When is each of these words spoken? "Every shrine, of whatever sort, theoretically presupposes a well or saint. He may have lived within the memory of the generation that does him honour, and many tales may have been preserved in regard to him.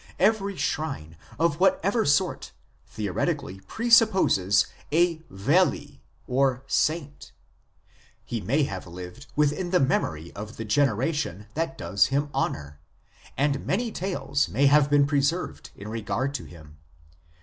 "Every 0.33 0.55
shrine, 0.57 1.15
of 1.37 1.59
whatever 1.59 2.07
sort, 2.07 2.53
theoretically 2.87 3.59
presupposes 3.67 4.65
a 4.91 5.21
well 5.29 5.75
or 6.25 6.63
saint. 6.65 7.33
He 8.25 8.41
may 8.41 8.63
have 8.63 8.87
lived 8.87 9.27
within 9.35 9.69
the 9.69 9.79
memory 9.79 10.33
of 10.33 10.57
the 10.57 10.65
generation 10.65 11.45
that 11.53 11.77
does 11.77 12.07
him 12.07 12.31
honour, 12.33 12.79
and 13.37 13.63
many 13.67 13.91
tales 13.91 14.49
may 14.49 14.65
have 14.65 14.89
been 14.89 15.05
preserved 15.05 15.69
in 15.75 15.87
regard 15.87 16.33
to 16.33 16.45
him. 16.45 16.77